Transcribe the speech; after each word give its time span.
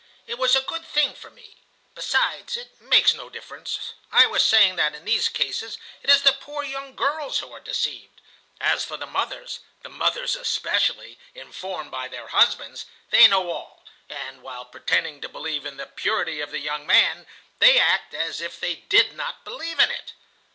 "It 0.25 0.39
was 0.39 0.55
a 0.55 0.61
good 0.61 0.83
thing 0.83 1.13
for 1.13 1.29
me. 1.29 1.57
Besides, 1.93 2.57
it 2.57 2.81
makes 2.81 3.13
no 3.13 3.29
difference. 3.29 3.93
I 4.11 4.25
was 4.25 4.43
saying 4.43 4.75
that 4.77 4.95
in 4.95 5.05
these 5.05 5.29
cases 5.29 5.77
it 6.01 6.09
is 6.09 6.23
the 6.23 6.33
poor 6.33 6.63
young 6.63 6.95
girls 6.95 7.37
who 7.37 7.51
are 7.53 7.59
deceived. 7.59 8.19
As 8.59 8.83
for 8.83 8.97
the 8.97 9.05
mothers, 9.05 9.59
the 9.83 9.89
mothers 9.89 10.35
especially, 10.35 11.19
informed 11.35 11.91
by 11.91 12.07
their 12.07 12.29
husbands, 12.29 12.87
they 13.11 13.27
know 13.27 13.51
all, 13.51 13.85
and, 14.09 14.41
while 14.41 14.65
pretending 14.65 15.21
to 15.21 15.29
believe 15.29 15.67
in 15.67 15.77
the 15.77 15.85
purity 15.85 16.41
of 16.41 16.49
the 16.49 16.57
young 16.57 16.87
man, 16.87 17.27
they 17.59 17.77
act 17.77 18.15
as 18.15 18.41
if 18.41 18.59
they 18.59 18.73
did 18.77 19.13
not 19.13 19.43
believe 19.45 19.77
in 19.77 19.91
it. 19.91 20.13